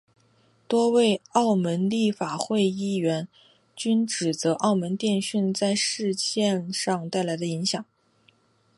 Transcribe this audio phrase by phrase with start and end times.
[0.67, 3.27] 多位澳门立法会议员
[3.75, 7.85] 均指责澳门电讯在事件上带来的影响。